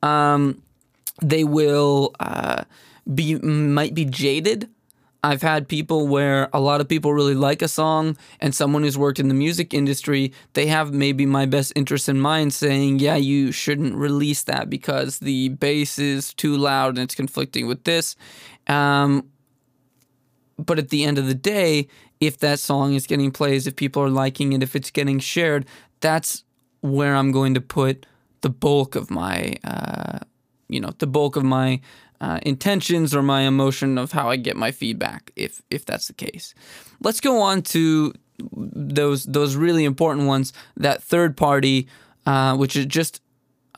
Um, 0.03 0.61
they 1.21 1.43
will 1.43 2.15
uh, 2.19 2.63
be 3.13 3.35
might 3.39 3.93
be 3.93 4.05
jaded. 4.05 4.69
I've 5.23 5.41
had 5.41 5.67
people 5.67 6.07
where 6.07 6.47
a 6.53 6.59
lot 6.59 6.79
of 6.79 6.87
people 6.87 7.11
really 7.11 7.33
like 7.35 7.61
a 7.61 7.67
song, 7.67 8.17
and 8.39 8.53
someone 8.53 8.83
who's 8.83 8.97
worked 8.97 9.19
in 9.19 9.27
the 9.27 9.33
music 9.33 9.73
industry, 9.73 10.31
they 10.53 10.67
have 10.67 10.93
maybe 10.93 11.25
my 11.25 11.45
best 11.45 11.73
interest 11.75 12.07
in 12.07 12.19
mind 12.19 12.53
saying, 12.53 12.99
Yeah, 12.99 13.15
you 13.15 13.51
shouldn't 13.51 13.95
release 13.95 14.43
that 14.43 14.69
because 14.69 15.19
the 15.19 15.49
bass 15.49 15.99
is 15.99 16.33
too 16.33 16.55
loud 16.55 16.89
and 16.89 16.99
it's 16.99 17.15
conflicting 17.15 17.67
with 17.67 17.83
this. 17.83 18.15
Um, 18.67 19.29
but 20.57 20.79
at 20.79 20.89
the 20.89 21.03
end 21.03 21.17
of 21.17 21.27
the 21.27 21.35
day, 21.35 21.87
if 22.19 22.37
that 22.39 22.59
song 22.59 22.93
is 22.93 23.07
getting 23.07 23.31
plays, 23.31 23.67
if 23.67 23.75
people 23.75 24.01
are 24.01 24.09
liking 24.09 24.53
it, 24.53 24.63
if 24.63 24.75
it's 24.75 24.91
getting 24.91 25.19
shared, 25.19 25.65
that's 25.99 26.43
where 26.81 27.15
I'm 27.15 27.31
going 27.31 27.53
to 27.53 27.61
put 27.61 28.05
the 28.41 28.49
bulk 28.49 28.95
of 28.95 29.09
my 29.11 29.55
uh, 29.63 30.19
you 30.69 30.79
know 30.79 30.91
the 30.99 31.07
bulk 31.07 31.35
of 31.35 31.43
my 31.43 31.81
uh, 32.19 32.39
intentions 32.43 33.15
or 33.15 33.21
my 33.21 33.41
emotion 33.41 33.97
of 33.97 34.11
how 34.11 34.29
I 34.29 34.37
get 34.37 34.55
my 34.55 34.71
feedback 34.71 35.31
if 35.35 35.61
if 35.69 35.85
that's 35.85 36.07
the 36.07 36.13
case. 36.13 36.53
Let's 37.01 37.21
go 37.21 37.41
on 37.41 37.61
to 37.63 38.13
those 38.39 39.25
those 39.25 39.55
really 39.55 39.85
important 39.85 40.27
ones. 40.27 40.53
That 40.75 41.03
third 41.03 41.37
party, 41.37 41.87
uh, 42.25 42.55
which 42.57 42.75
is 42.75 42.85
just 42.85 43.21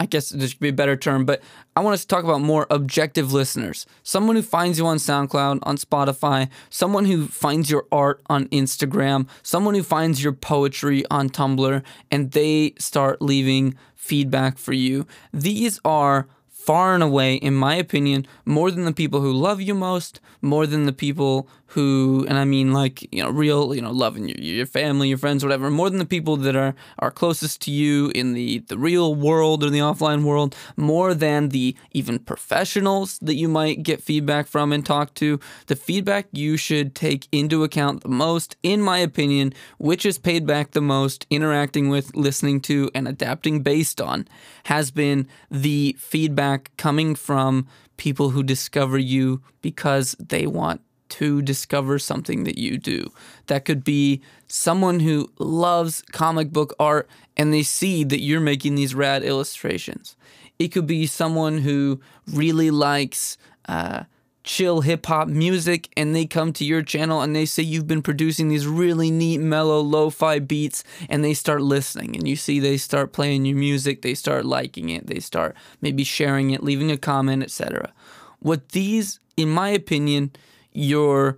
I 0.02 0.06
guess 0.06 0.30
there 0.30 0.48
should 0.48 0.62
be 0.62 0.70
a 0.70 0.74
better 0.74 0.96
term, 0.96 1.26
but 1.26 1.42
I 1.76 1.82
want 1.82 1.94
us 1.94 2.02
to 2.02 2.08
talk 2.08 2.24
about 2.24 2.40
more 2.40 2.66
objective 2.70 3.34
listeners. 3.34 3.86
Someone 4.02 4.38
who 4.38 4.42
finds 4.42 4.80
you 4.80 4.88
on 4.88 4.96
SoundCloud, 4.96 5.60
on 5.64 5.76
Spotify, 5.76 6.50
someone 6.70 7.04
who 7.04 7.28
finds 7.28 7.70
your 7.70 7.86
art 7.92 8.22
on 8.28 8.48
Instagram, 8.48 9.28
someone 9.44 9.76
who 9.76 9.84
finds 9.84 10.24
your 10.24 10.32
poetry 10.32 11.04
on 11.12 11.30
Tumblr, 11.30 11.84
and 12.10 12.32
they 12.32 12.74
start 12.80 13.22
leaving 13.22 13.76
feedback 13.94 14.58
for 14.58 14.72
you. 14.72 15.06
These 15.34 15.82
are 15.84 16.30
far 16.60 16.94
and 16.94 17.02
away, 17.02 17.36
in 17.36 17.54
my 17.56 17.76
opinion, 17.76 18.28
more 18.46 18.70
than 18.70 18.84
the 18.84 18.94
people 18.94 19.22
who 19.22 19.32
love 19.32 19.62
you 19.62 19.74
most, 19.74 20.20
more 20.42 20.68
than 20.68 20.86
the 20.86 20.94
people 20.94 21.48
who, 21.70 22.26
and 22.28 22.38
I 22.38 22.46
mean 22.46 22.74
like, 22.74 23.08
you 23.14 23.22
know, 23.22 23.30
real, 23.30 23.76
you 23.76 23.82
know, 23.82 23.92
loving 23.92 24.28
your, 24.28 24.40
your 24.40 24.66
family, 24.66 25.10
your 25.10 25.20
friends, 25.20 25.44
whatever, 25.44 25.70
more 25.70 25.90
than 25.90 26.00
the 26.00 26.06
people 26.06 26.36
that 26.38 26.56
are, 26.56 26.74
are 26.98 27.12
closest 27.12 27.62
to 27.62 27.72
you 27.72 28.12
in 28.16 28.34
the, 28.34 28.60
the 28.60 28.78
real 28.78 29.14
world 29.14 29.64
or 29.64 29.70
the 29.70 29.80
offline 29.80 30.24
world, 30.24 30.56
more 30.76 31.14
than 31.14 31.50
the 31.50 31.76
even 31.92 32.18
professionals 32.18 33.20
that 33.20 33.36
you 33.36 33.48
might 33.48 33.84
get 33.84 34.02
feedback 34.02 34.48
from 34.48 34.74
and 34.74 34.84
talk 34.84 35.14
to. 35.16 35.40
The 35.68 35.76
feedback 35.76 36.28
you 36.32 36.58
should 36.58 36.96
take 36.96 37.28
into 37.32 37.64
account 37.64 38.02
the 38.02 38.10
most, 38.10 38.56
in 38.64 38.82
my 38.82 38.98
opinion, 38.98 39.54
which 39.78 40.08
is 40.08 40.18
paid 40.18 40.48
back 40.48 40.72
the 40.72 40.82
most, 40.82 41.28
interacting 41.30 41.90
with, 41.90 42.16
listening 42.16 42.62
to, 42.62 42.90
and 42.96 43.08
adapting 43.08 43.62
based 43.62 44.02
on, 44.02 44.28
has 44.64 44.90
been 44.90 45.28
the 45.52 45.96
feedback 46.00 46.72
coming 46.78 47.14
from 47.14 47.68
people 47.98 48.32
who 48.32 48.42
discover 48.42 48.98
you 48.98 49.44
because 49.62 50.16
they 50.20 50.48
want 50.48 50.82
to 51.10 51.42
discover 51.42 52.00
something 52.00 52.44
that 52.44 52.58
you 52.58 52.78
do. 52.78 53.12
That 53.48 53.66
could 53.66 53.84
be 53.84 54.22
someone 54.48 55.00
who 55.00 55.32
loves 55.40 56.04
comic 56.12 56.52
book 56.52 56.74
art 56.80 57.10
and 57.38 57.54
they 57.54 57.64
see 57.64 58.04
that 58.04 58.22
you're 58.22 58.40
making 58.40 58.76
these 58.76 58.96
rad 58.96 59.24
illustrations. 59.24 60.16
It 60.58 60.70
could 60.70 60.88
be 60.88 61.08
someone 61.08 61.60
who 61.60 62.02
really 62.28 62.70
likes 62.70 63.38
uh, 63.68 64.04
chill 64.44 64.82
hip 64.82 65.06
hop 65.06 65.28
music 65.28 65.90
and 65.96 66.16
they 66.16 66.26
come 66.26 66.52
to 66.54 66.66
your 66.66 66.82
channel 66.82 67.22
and 67.22 67.36
they 67.36 67.46
say 67.46 67.62
you've 67.62 67.88
been 67.88 68.02
producing 68.02 68.50
these 68.50 68.66
really 68.66 69.12
neat, 69.12 69.38
mellow, 69.38 69.80
lo 69.80 70.10
fi 70.10 70.40
beats 70.40 70.84
and 71.08 71.24
they 71.24 71.34
start 71.34 71.62
listening. 71.62 72.16
And 72.16 72.28
you 72.28 72.36
see 72.36 72.60
they 72.60 72.78
start 72.78 73.14
playing 73.14 73.46
your 73.46 73.58
music, 73.58 74.02
they 74.02 74.16
start 74.16 74.46
liking 74.46 74.90
it, 74.90 75.08
they 75.08 75.20
start 75.20 75.56
maybe 75.82 76.04
sharing 76.04 76.50
it, 76.50 76.64
leaving 76.64 76.92
a 76.92 76.98
comment, 76.98 77.44
etc. 77.44 77.94
What 78.40 78.70
these, 78.70 79.20
in 79.38 79.50
my 79.50 79.70
opinion, 79.70 80.32
you're 80.74 81.38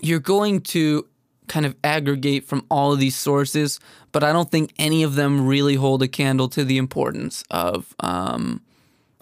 you're 0.00 0.20
going 0.20 0.60
to 0.60 1.06
kind 1.48 1.66
of 1.66 1.74
aggregate 1.82 2.44
from 2.44 2.64
all 2.70 2.92
of 2.92 3.00
these 3.00 3.16
sources, 3.16 3.80
but 4.12 4.22
I 4.22 4.32
don't 4.32 4.50
think 4.50 4.72
any 4.78 5.02
of 5.02 5.16
them 5.16 5.46
really 5.46 5.74
hold 5.74 6.02
a 6.02 6.08
candle 6.08 6.48
to 6.50 6.64
the 6.64 6.78
importance 6.78 7.44
of 7.50 7.94
um, 8.00 8.62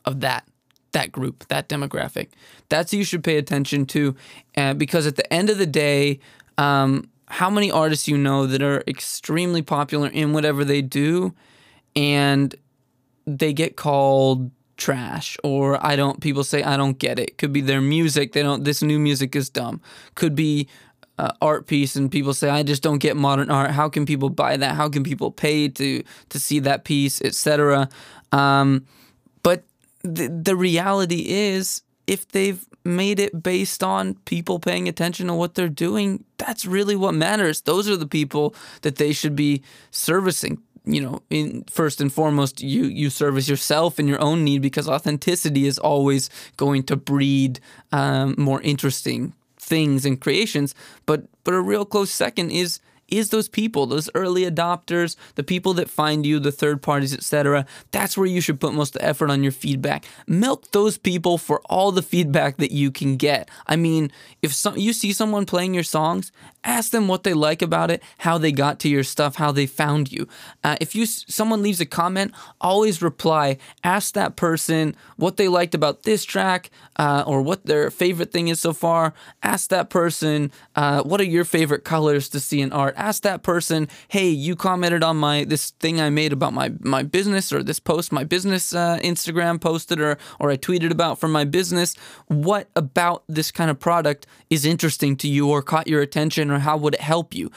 of 0.04 0.20
that 0.20 0.46
that 0.92 1.12
group, 1.12 1.46
that 1.48 1.68
demographic. 1.68 2.28
That's 2.68 2.92
you 2.92 3.04
should 3.04 3.24
pay 3.24 3.36
attention 3.36 3.86
to, 3.86 4.14
uh, 4.56 4.74
because 4.74 5.06
at 5.06 5.16
the 5.16 5.32
end 5.32 5.50
of 5.50 5.58
the 5.58 5.66
day, 5.66 6.20
um, 6.56 7.08
how 7.26 7.50
many 7.50 7.70
artists 7.70 8.08
you 8.08 8.16
know 8.16 8.46
that 8.46 8.62
are 8.62 8.82
extremely 8.86 9.62
popular 9.62 10.08
in 10.08 10.32
whatever 10.32 10.64
they 10.64 10.82
do, 10.82 11.34
and 11.94 12.54
they 13.26 13.52
get 13.52 13.76
called 13.76 14.50
trash 14.78 15.36
or 15.44 15.84
I 15.84 15.96
don't 15.96 16.20
people 16.20 16.44
say 16.44 16.62
I 16.62 16.76
don't 16.76 16.98
get 16.98 17.18
it. 17.18 17.36
Could 17.36 17.52
be 17.52 17.60
their 17.60 17.82
music, 17.82 18.32
they 18.32 18.42
don't 18.42 18.64
this 18.64 18.82
new 18.82 18.98
music 18.98 19.36
is 19.36 19.50
dumb. 19.50 19.82
Could 20.14 20.34
be 20.34 20.68
uh, 21.18 21.32
art 21.42 21.66
piece 21.66 21.96
and 21.96 22.10
people 22.10 22.32
say 22.32 22.48
I 22.48 22.62
just 22.62 22.82
don't 22.82 22.98
get 22.98 23.16
modern 23.16 23.50
art. 23.50 23.72
How 23.72 23.88
can 23.88 24.06
people 24.06 24.30
buy 24.30 24.56
that? 24.56 24.76
How 24.76 24.88
can 24.88 25.02
people 25.02 25.30
pay 25.30 25.68
to 25.68 26.02
to 26.30 26.40
see 26.40 26.60
that 26.60 26.84
piece, 26.84 27.20
etc. 27.20 27.88
Um, 28.32 28.86
but 29.42 29.64
the 30.02 30.28
the 30.28 30.56
reality 30.56 31.26
is 31.28 31.82
if 32.06 32.26
they've 32.28 32.64
made 32.84 33.20
it 33.20 33.42
based 33.42 33.84
on 33.84 34.14
people 34.24 34.58
paying 34.58 34.88
attention 34.88 35.26
to 35.26 35.34
what 35.34 35.54
they're 35.54 35.68
doing, 35.68 36.24
that's 36.38 36.64
really 36.64 36.96
what 36.96 37.12
matters. 37.12 37.60
Those 37.60 37.88
are 37.88 37.98
the 37.98 38.06
people 38.06 38.54
that 38.80 38.96
they 38.96 39.12
should 39.12 39.36
be 39.36 39.62
servicing 39.90 40.62
you 40.88 41.00
know, 41.00 41.22
in 41.30 41.64
first 41.70 42.00
and 42.00 42.12
foremost, 42.12 42.62
you 42.62 42.84
you 42.84 43.10
service 43.10 43.48
yourself 43.48 43.98
and 43.98 44.08
your 44.08 44.20
own 44.20 44.44
need 44.44 44.62
because 44.62 44.88
authenticity 44.88 45.66
is 45.66 45.78
always 45.78 46.30
going 46.56 46.82
to 46.84 46.96
breed 46.96 47.60
um, 47.92 48.34
more 48.38 48.60
interesting 48.62 49.34
things 49.58 50.06
and 50.06 50.20
creations. 50.20 50.74
But 51.06 51.24
but 51.44 51.54
a 51.54 51.60
real 51.60 51.84
close 51.84 52.10
second 52.10 52.50
is 52.50 52.80
is 53.08 53.30
those 53.30 53.48
people, 53.48 53.86
those 53.86 54.10
early 54.14 54.42
adopters, 54.42 55.16
the 55.34 55.42
people 55.42 55.74
that 55.74 55.90
find 55.90 56.24
you, 56.24 56.38
the 56.38 56.52
third 56.52 56.82
parties, 56.82 57.14
etc. 57.14 57.66
That's 57.90 58.16
where 58.16 58.26
you 58.26 58.40
should 58.40 58.60
put 58.60 58.74
most 58.74 58.94
of 58.94 59.00
the 59.00 59.08
effort 59.08 59.30
on 59.30 59.42
your 59.42 59.52
feedback. 59.52 60.04
Milk 60.26 60.70
those 60.72 60.98
people 60.98 61.38
for 61.38 61.60
all 61.66 61.92
the 61.92 62.02
feedback 62.02 62.58
that 62.58 62.72
you 62.72 62.90
can 62.90 63.16
get. 63.16 63.48
I 63.66 63.76
mean, 63.76 64.12
if 64.42 64.52
some, 64.54 64.76
you 64.76 64.92
see 64.92 65.12
someone 65.12 65.46
playing 65.46 65.74
your 65.74 65.82
songs, 65.82 66.32
ask 66.64 66.90
them 66.90 67.08
what 67.08 67.24
they 67.24 67.34
like 67.34 67.62
about 67.62 67.90
it, 67.90 68.02
how 68.18 68.38
they 68.38 68.52
got 68.52 68.78
to 68.80 68.88
your 68.88 69.04
stuff, 69.04 69.36
how 69.36 69.52
they 69.52 69.66
found 69.66 70.12
you. 70.12 70.28
Uh, 70.62 70.76
if 70.80 70.94
you 70.94 71.06
someone 71.06 71.62
leaves 71.62 71.80
a 71.80 71.86
comment, 71.86 72.32
always 72.60 73.00
reply. 73.00 73.56
Ask 73.82 74.14
that 74.14 74.36
person 74.36 74.94
what 75.16 75.36
they 75.36 75.48
liked 75.48 75.74
about 75.74 76.02
this 76.02 76.24
track 76.24 76.70
uh, 76.96 77.24
or 77.26 77.42
what 77.42 77.64
their 77.64 77.90
favorite 77.90 78.32
thing 78.32 78.48
is 78.48 78.60
so 78.60 78.72
far. 78.72 79.14
Ask 79.42 79.70
that 79.70 79.90
person 79.90 80.50
uh, 80.76 81.02
what 81.02 81.20
are 81.20 81.24
your 81.24 81.44
favorite 81.44 81.84
colors 81.84 82.28
to 82.30 82.40
see 82.40 82.60
in 82.60 82.72
art 82.72 82.94
ask 82.98 83.22
that 83.22 83.42
person, 83.42 83.88
hey, 84.08 84.28
you 84.28 84.56
commented 84.56 85.02
on 85.02 85.16
my 85.16 85.44
this 85.44 85.70
thing 85.70 86.00
I 86.00 86.10
made 86.10 86.32
about 86.32 86.52
my 86.52 86.72
my 86.80 87.02
business 87.02 87.52
or 87.52 87.62
this 87.62 87.80
post 87.80 88.12
my 88.12 88.24
business 88.24 88.74
uh, 88.74 88.98
Instagram 89.02 89.60
posted 89.60 90.00
or 90.00 90.18
or 90.38 90.50
I 90.50 90.56
tweeted 90.56 90.90
about 90.90 91.18
from 91.18 91.32
my 91.32 91.44
business. 91.44 91.94
What 92.26 92.68
about 92.76 93.24
this 93.28 93.50
kind 93.50 93.70
of 93.70 93.78
product 93.78 94.26
is 94.50 94.64
interesting 94.64 95.16
to 95.18 95.28
you 95.28 95.48
or 95.48 95.62
caught 95.62 95.86
your 95.86 96.02
attention 96.02 96.50
or 96.50 96.58
how 96.58 96.76
would 96.76 96.94
it 96.94 97.00
help 97.00 97.34
you? 97.34 97.50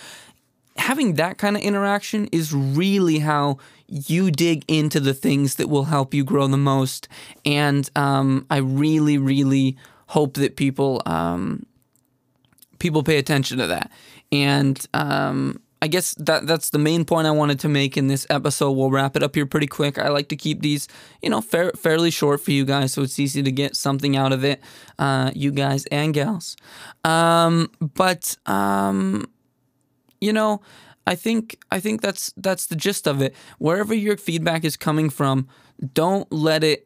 Having 0.78 1.16
that 1.16 1.38
kind 1.38 1.58
of 1.58 1.62
interaction 1.62 2.28
is 2.32 2.54
really 2.54 3.20
how 3.20 3.58
you 3.88 4.32
dig 4.32 4.64
into 4.68 5.00
the 5.02 5.14
things 5.14 5.56
that 5.56 5.68
will 5.68 5.84
help 5.84 6.14
you 6.14 6.24
grow 6.24 6.48
the 6.48 6.58
most. 6.58 7.10
And 7.46 7.90
um, 7.96 8.46
I 8.50 8.58
really, 8.58 9.18
really 9.18 9.78
hope 10.08 10.36
that 10.36 10.56
people 10.56 11.02
um, 11.06 11.66
people 12.80 13.04
pay 13.04 13.18
attention 13.18 13.58
to 13.60 13.68
that. 13.68 13.92
And 14.32 14.84
um, 14.94 15.62
I 15.82 15.88
guess 15.88 16.14
that 16.16 16.46
that's 16.46 16.70
the 16.70 16.78
main 16.78 17.06
point 17.06 17.28
I 17.28 17.32
wanted 17.32 17.60
to 17.62 17.70
make 17.70 17.98
in 17.98 18.08
this 18.08 18.28
episode. 18.30 18.72
We'll 18.72 18.92
wrap 18.92 19.16
it 19.16 19.24
up 19.24 19.34
here 19.34 19.48
pretty 19.48 19.68
quick. 19.68 19.98
I 19.98 20.10
like 20.10 20.30
to 20.30 20.36
keep 20.36 20.62
these, 20.62 20.88
you 21.22 21.30
know, 21.30 21.42
fair, 21.42 21.72
fairly 21.72 22.12
short 22.12 22.40
for 22.42 22.52
you 22.52 22.66
guys, 22.66 22.94
so 22.94 23.02
it's 23.02 23.18
easy 23.18 23.42
to 23.42 23.52
get 23.52 23.76
something 23.76 24.16
out 24.16 24.32
of 24.32 24.44
it, 24.44 24.62
uh, 25.00 25.32
you 25.34 25.52
guys 25.52 25.86
and 25.88 26.14
gals. 26.14 26.56
Um, 27.04 27.72
but 27.80 28.38
um, 28.46 29.26
you 30.20 30.32
know, 30.32 30.62
I 31.08 31.16
think 31.16 31.58
I 31.72 31.80
think 31.80 32.02
that's 32.02 32.32
that's 32.38 32.68
the 32.68 32.76
gist 32.76 33.08
of 33.08 33.22
it. 33.22 33.36
Wherever 33.58 33.94
your 33.96 34.18
feedback 34.18 34.64
is 34.64 34.78
coming 34.78 35.10
from, 35.10 35.48
don't 35.94 36.32
let 36.32 36.64
it 36.64 36.86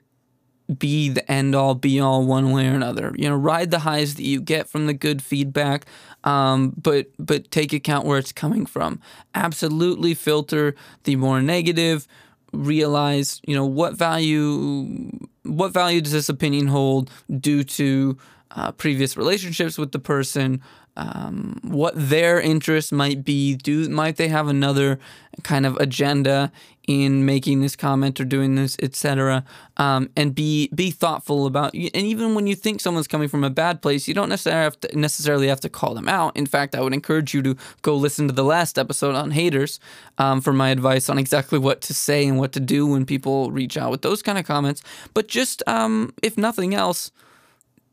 be 0.77 1.10
the 1.10 1.29
end 1.31 1.55
all 1.55 1.75
be 1.75 2.00
all 2.00 2.25
one 2.25 2.51
way 2.51 2.67
or 2.67 2.74
another. 2.74 3.13
You 3.15 3.29
know, 3.29 3.36
ride 3.36 3.72
the 3.72 3.79
highs 3.79 4.15
that 4.15 4.24
you 4.24 4.41
get 4.41 4.67
from 4.67 4.88
the 4.88 4.93
good 4.93 5.22
feedback, 5.22 5.86
um, 6.24 6.74
but 6.81 7.07
but 7.19 7.51
take 7.51 7.74
account 7.74 8.05
where 8.05 8.17
it's 8.17 8.31
coming 8.31 8.65
from. 8.65 9.00
Absolutely 9.34 10.13
filter 10.13 10.75
the 11.03 11.15
more 11.15 11.41
negative. 11.41 12.07
Realize 12.51 13.41
you 13.45 13.55
know 13.55 13.65
what 13.65 13.95
value 13.95 15.12
what 15.43 15.72
value 15.72 16.01
does 16.01 16.13
this 16.13 16.29
opinion 16.29 16.67
hold 16.67 17.12
due 17.39 17.63
to 17.63 18.17
uh, 18.51 18.72
previous 18.72 19.17
relationships 19.17 19.77
with 19.77 19.91
the 19.91 20.00
person, 20.00 20.62
um, 20.98 21.60
what 21.64 21.94
their 21.96 22.40
interests 22.40 22.92
might 22.92 23.24
be. 23.24 23.56
Do 23.56 23.90
might 23.90 24.18
they 24.18 24.30
have 24.30 24.48
another 24.48 25.00
kind 25.44 25.66
of 25.66 25.75
agenda 25.78 26.52
in 26.88 27.25
making 27.25 27.62
this 27.62 27.75
comment 27.75 28.20
or 28.20 28.25
doing 28.25 28.56
this, 28.56 28.78
etc. 28.82 29.44
Um, 29.78 30.10
and 30.16 30.36
be 30.36 30.70
be 30.74 30.92
thoughtful 30.92 31.46
about. 31.46 31.74
And 31.74 31.96
even 31.96 32.36
when 32.36 32.48
you 32.48 32.56
think 32.56 32.80
someone's 32.80 33.08
coming 33.08 33.28
from 33.28 33.44
a 33.44 33.50
bad 33.50 33.82
place, 33.82 34.08
you 34.08 34.14
don't 34.14 34.30
necessarily 34.30 34.64
have 34.64 34.80
to 34.82 34.98
necessarily 34.98 35.48
have 35.48 35.60
to 35.62 35.70
call 35.70 35.94
them 35.96 36.08
out. 36.08 36.36
In 36.38 36.46
fact, 36.46 36.75
I 36.75 36.82
would 36.82 36.94
encourage 36.94 37.34
you 37.34 37.42
to 37.42 37.58
go 37.82 37.96
listen 37.96 38.28
to 38.28 38.34
the 38.34 38.44
last 38.44 38.78
episode 38.78 39.16
on 39.16 39.32
haters 39.32 39.80
um, 40.18 40.42
for 40.42 40.54
my 40.54 40.70
advice 40.70 41.10
on 41.10 41.18
exactly 41.18 41.60
what 41.60 41.82
to 41.82 41.94
say 41.94 42.25
and 42.25 42.38
what 42.38 42.52
to 42.54 42.60
do 42.60 42.86
when 42.88 43.06
people 43.06 43.52
reach 43.52 43.78
out 43.78 43.92
with 43.92 44.02
those 44.02 44.22
kind 44.22 44.38
of 44.38 44.46
comments. 44.46 44.82
But 45.14 45.28
just 45.28 45.64
um, 45.68 46.14
if 46.22 46.38
nothing 46.38 46.75
else, 46.75 47.12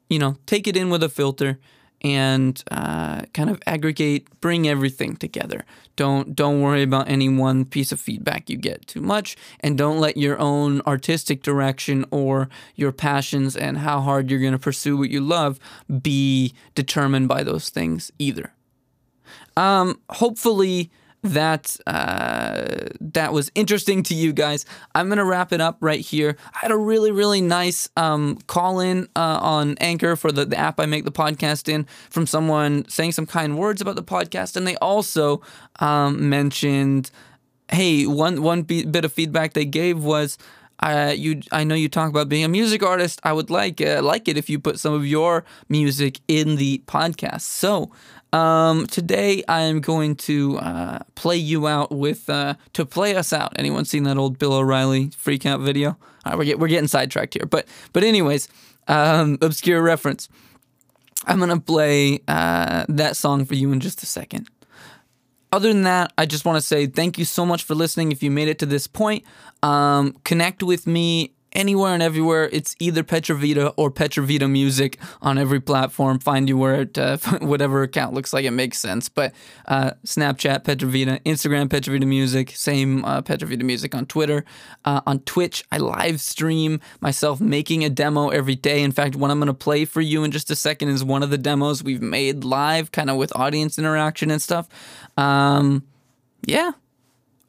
you 0.08 0.18
know, 0.18 0.36
take 0.46 0.68
it 0.68 0.76
in 0.76 0.90
with 0.90 1.02
a 1.02 1.08
filter 1.08 1.58
and 2.02 2.62
uh, 2.70 3.22
kind 3.32 3.48
of 3.48 3.62
aggregate, 3.66 4.28
bring 4.40 4.68
everything 4.68 5.16
together. 5.16 5.64
Don't 5.96 6.34
don't 6.34 6.60
worry 6.60 6.82
about 6.82 7.08
any 7.08 7.28
one 7.28 7.64
piece 7.64 7.92
of 7.92 8.00
feedback 8.00 8.50
you 8.50 8.56
get 8.56 8.86
too 8.86 9.00
much, 9.00 9.36
and 9.60 9.78
don't 9.78 10.00
let 10.00 10.16
your 10.16 10.38
own 10.38 10.80
artistic 10.82 11.42
direction 11.42 12.04
or 12.10 12.48
your 12.74 12.92
passions 12.92 13.56
and 13.56 13.78
how 13.78 14.00
hard 14.00 14.30
you're 14.30 14.40
going 14.40 14.52
to 14.52 14.58
pursue 14.58 14.96
what 14.96 15.10
you 15.10 15.20
love 15.20 15.58
be 16.02 16.52
determined 16.74 17.28
by 17.28 17.42
those 17.42 17.68
things 17.68 18.10
either. 18.18 18.52
Um, 19.56 20.00
hopefully. 20.10 20.90
That 21.22 21.76
uh, 21.86 22.64
that 23.00 23.32
was 23.32 23.50
interesting 23.54 24.02
to 24.04 24.14
you 24.14 24.32
guys. 24.32 24.64
I'm 24.94 25.08
gonna 25.08 25.24
wrap 25.24 25.52
it 25.52 25.60
up 25.60 25.78
right 25.80 26.00
here. 26.00 26.36
I 26.54 26.58
had 26.62 26.70
a 26.70 26.76
really 26.76 27.10
really 27.12 27.40
nice 27.40 27.88
um, 27.96 28.38
call 28.46 28.80
in 28.80 29.08
uh, 29.16 29.38
on 29.40 29.76
Anchor 29.80 30.16
for 30.16 30.32
the, 30.32 30.44
the 30.44 30.56
app 30.58 30.80
I 30.80 30.86
make 30.86 31.04
the 31.04 31.12
podcast 31.12 31.68
in 31.68 31.84
from 32.10 32.26
someone 32.26 32.88
saying 32.88 33.12
some 33.12 33.26
kind 33.26 33.56
words 33.56 33.80
about 33.80 33.96
the 33.96 34.02
podcast, 34.02 34.56
and 34.56 34.66
they 34.66 34.76
also 34.76 35.42
um, 35.80 36.28
mentioned, 36.28 37.10
hey, 37.70 38.06
one 38.06 38.42
one 38.42 38.62
bit 38.62 39.04
of 39.04 39.12
feedback 39.12 39.52
they 39.54 39.64
gave 39.64 40.02
was. 40.02 40.38
Uh, 40.80 41.14
you, 41.16 41.40
I 41.52 41.62
know 41.62 41.76
you 41.76 41.88
talk 41.88 42.10
about 42.10 42.28
being 42.28 42.42
a 42.42 42.48
music 42.48 42.82
artist. 42.82 43.20
I 43.22 43.32
would 43.32 43.50
like 43.50 43.80
uh, 43.80 44.02
like 44.02 44.26
it 44.26 44.36
if 44.36 44.50
you 44.50 44.58
put 44.58 44.80
some 44.80 44.92
of 44.92 45.06
your 45.06 45.44
music 45.68 46.18
in 46.26 46.56
the 46.56 46.82
podcast. 46.88 47.42
So 47.42 47.92
um, 48.32 48.86
today 48.86 49.42
I 49.48 49.62
am 49.62 49.80
going 49.80 50.16
to 50.16 50.58
uh, 50.58 50.98
play 51.14 51.36
you 51.36 51.66
out 51.66 51.92
with 51.92 52.28
uh, 52.30 52.54
to 52.72 52.86
play 52.86 53.14
us 53.14 53.32
out. 53.32 53.52
Anyone 53.56 53.84
seen 53.84 54.04
that 54.04 54.16
old 54.16 54.38
Bill 54.38 54.54
O'Reilly 54.54 55.10
freak 55.16 55.44
out 55.46 55.60
video? 55.60 55.90
All 55.90 56.32
right, 56.32 56.38
we're, 56.38 56.44
get, 56.44 56.58
we're 56.58 56.68
getting 56.68 56.88
sidetracked 56.88 57.34
here, 57.34 57.46
but 57.46 57.66
but 57.92 58.04
anyways, 58.04 58.48
um, 58.88 59.38
obscure 59.42 59.82
reference. 59.82 60.28
I'm 61.26 61.38
gonna 61.38 61.60
play 61.60 62.20
uh, 62.26 62.84
that 62.88 63.16
song 63.16 63.44
for 63.44 63.54
you 63.54 63.70
in 63.72 63.80
just 63.80 64.02
a 64.02 64.06
second. 64.06 64.48
Other 65.52 65.68
than 65.68 65.82
that, 65.82 66.12
I 66.16 66.24
just 66.24 66.46
want 66.46 66.56
to 66.56 66.62
say 66.62 66.86
thank 66.86 67.18
you 67.18 67.26
so 67.26 67.44
much 67.44 67.62
for 67.62 67.74
listening. 67.74 68.10
If 68.10 68.22
you 68.22 68.30
made 68.30 68.48
it 68.48 68.58
to 68.60 68.66
this 68.66 68.86
point, 68.86 69.24
um, 69.62 70.16
connect 70.24 70.62
with 70.62 70.86
me 70.86 71.34
anywhere 71.52 71.94
and 71.94 72.02
everywhere. 72.02 72.48
It's 72.52 72.74
either 72.78 73.02
Petrovita 73.02 73.74
or 73.76 73.90
Petrovita 73.90 74.50
Music 74.50 74.98
on 75.20 75.38
every 75.38 75.60
platform. 75.60 76.18
Find 76.18 76.48
you 76.48 76.56
where 76.56 76.82
it, 76.82 76.98
uh, 76.98 77.16
whatever 77.40 77.82
account 77.82 78.14
looks 78.14 78.32
like 78.32 78.44
it 78.44 78.50
makes 78.50 78.78
sense. 78.78 79.08
But 79.08 79.32
uh, 79.66 79.92
Snapchat 80.06 80.64
Petrovita, 80.64 81.20
Instagram 81.24 81.68
Petrovita 81.68 82.06
Music, 82.06 82.50
same 82.50 83.04
uh, 83.04 83.22
Petrovita 83.22 83.62
Music 83.62 83.94
on 83.94 84.06
Twitter. 84.06 84.44
Uh, 84.84 85.00
on 85.06 85.20
Twitch, 85.20 85.64
I 85.70 85.78
live 85.78 86.20
stream 86.20 86.80
myself 87.00 87.40
making 87.40 87.84
a 87.84 87.90
demo 87.90 88.28
every 88.28 88.56
day. 88.56 88.82
In 88.82 88.92
fact, 88.92 89.16
what 89.16 89.30
I'm 89.30 89.38
going 89.38 89.46
to 89.46 89.54
play 89.54 89.84
for 89.84 90.00
you 90.00 90.24
in 90.24 90.30
just 90.30 90.50
a 90.50 90.56
second 90.56 90.88
is 90.88 91.04
one 91.04 91.22
of 91.22 91.30
the 91.30 91.38
demos 91.38 91.82
we've 91.82 92.02
made 92.02 92.44
live, 92.44 92.92
kind 92.92 93.10
of 93.10 93.16
with 93.16 93.34
audience 93.36 93.78
interaction 93.78 94.30
and 94.30 94.40
stuff. 94.40 94.68
Um, 95.16 95.84
yeah, 96.44 96.72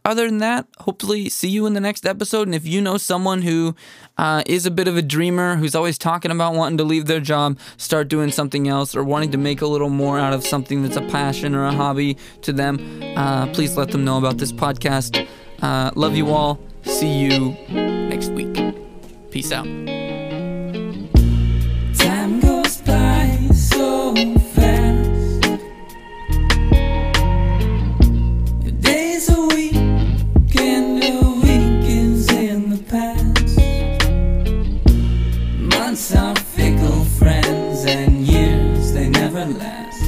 other 0.06 0.28
than 0.28 0.40
that, 0.40 0.68
hopefully 0.80 1.30
see 1.30 1.48
you 1.48 1.66
in 1.66 1.74
the 1.74 1.80
next 1.80 2.06
episode. 2.06 2.48
And 2.48 2.56
if 2.56 2.68
you 2.68 2.82
know 2.82 2.98
someone 2.98 3.42
who 3.42 3.76
uh, 4.18 4.44
is 4.46 4.66
a 4.66 4.72
bit 4.72 4.88
of 4.88 4.98
a 4.98 5.02
dreamer, 5.02 5.56
who's 5.56 5.76
always 5.76 5.98
talking 5.98 6.32
about 6.32 6.56
wanting 6.56 6.78
to 6.80 6.84
leave 6.84 7.06
their 7.06 7.20
job, 7.20 7.58
start 7.78 8.10
doing 8.10 8.32
something 8.32 8.68
else, 8.68 8.96
or 8.96 9.04
wanting 9.04 9.32
to 9.32 9.38
make 9.38 9.62
a 9.62 9.68
little 9.68 9.90
more 9.90 10.20
out 10.20 10.34
of 10.34 10.46
something 10.46 10.84
that's 10.84 10.98
a 10.98 11.02
passion 11.02 11.56
or 11.56 11.66
a 11.66 11.72
hobby 11.72 12.18
to 12.42 12.52
them, 12.52 13.02
uh, 13.16 13.48
please 13.54 13.78
let 13.78 13.92
them 13.92 14.04
know 14.04 14.18
about 14.18 14.38
this 14.38 14.52
podcast. 14.52 15.28
Uh, 15.62 15.92
love 15.96 16.16
you 16.16 16.32
all. 16.32 16.60
See 16.84 17.12
you 17.12 17.56
next 17.70 18.30
week. 18.30 18.76
Peace 19.32 19.52
out. 19.52 20.03
They 39.46 39.54
never 39.54 40.03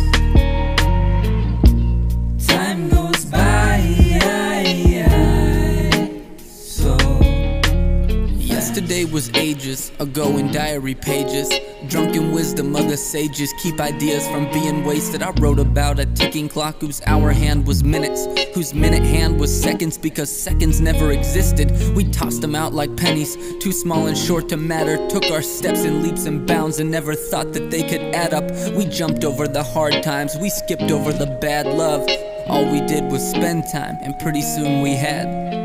Yesterday 9.06 9.14
was 9.14 9.30
ages 9.36 9.92
ago 10.00 10.38
in 10.38 10.52
diary 10.52 10.96
pages. 10.96 11.48
Drunken 11.88 12.32
wisdom 12.32 12.76
of 12.76 12.90
the 12.90 12.98
sages 12.98 13.54
keep 13.62 13.80
ideas 13.80 14.28
from 14.28 14.52
being 14.52 14.84
wasted. 14.84 15.22
I 15.22 15.30
wrote 15.40 15.60
about 15.60 16.00
a 16.00 16.08
ticking 16.08 16.50
clock 16.50 16.82
whose 16.82 17.02
hour 17.06 17.32
hand 17.32 17.68
was 17.68 17.84
minutes, 17.84 18.26
whose 18.56 18.74
minute 18.74 19.04
hand 19.04 19.40
was 19.40 19.52
seconds 19.54 19.98
because 19.98 20.30
seconds 20.30 20.82
never 20.82 21.12
existed. 21.12 21.72
We 21.96 22.06
tossed 22.06 22.42
them 22.42 22.56
out 22.56 22.74
like 22.74 22.98
pennies, 22.98 23.38
too 23.60 23.72
small 23.72 24.08
and 24.08 24.18
short 24.18 24.50
to 24.50 24.58
matter. 24.58 24.98
Took 25.08 25.26
our 25.26 25.44
steps 25.44 25.84
in 25.84 26.02
leaps 26.02 26.26
and 26.26 26.48
bounds 26.48 26.80
and 26.80 26.90
never 26.90 27.14
thought 27.14 27.54
that 27.54 27.70
they 27.70 27.84
could 27.84 28.02
add 28.16 28.34
up. 28.34 28.50
We 28.76 28.86
jumped 28.86 29.24
over 29.24 29.48
the 29.48 29.64
hard 29.64 30.02
times, 30.02 30.36
we 30.42 30.50
skipped 30.50 30.90
over 30.90 31.14
the 31.14 31.38
bad 31.42 31.68
love. 31.68 32.08
All 32.48 32.66
we 32.72 32.82
did 32.82 33.04
was 33.12 33.22
spend 33.30 33.66
time, 33.72 33.98
and 34.02 34.18
pretty 34.20 34.42
soon 34.42 34.82
we 34.82 34.96
had 34.96 35.65